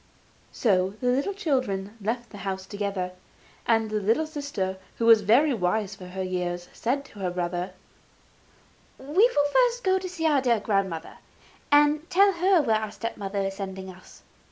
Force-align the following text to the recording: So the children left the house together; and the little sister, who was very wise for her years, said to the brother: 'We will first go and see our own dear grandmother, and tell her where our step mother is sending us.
So 0.51 0.95
the 0.99 1.31
children 1.37 1.95
left 2.01 2.31
the 2.31 2.39
house 2.39 2.65
together; 2.65 3.11
and 3.67 3.91
the 3.91 3.99
little 4.01 4.25
sister, 4.25 4.79
who 4.97 5.05
was 5.05 5.21
very 5.21 5.53
wise 5.53 5.93
for 5.93 6.07
her 6.07 6.23
years, 6.23 6.69
said 6.73 7.05
to 7.05 7.19
the 7.19 7.29
brother: 7.29 7.73
'We 8.97 9.05
will 9.13 9.51
first 9.69 9.83
go 9.83 9.97
and 9.97 10.03
see 10.09 10.25
our 10.25 10.37
own 10.37 10.41
dear 10.41 10.59
grandmother, 10.59 11.19
and 11.71 12.09
tell 12.09 12.31
her 12.31 12.63
where 12.63 12.77
our 12.77 12.91
step 12.91 13.15
mother 13.15 13.41
is 13.41 13.57
sending 13.57 13.91
us. 13.91 14.23